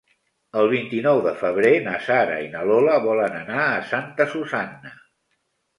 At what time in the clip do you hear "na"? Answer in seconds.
1.89-1.93, 2.57-2.65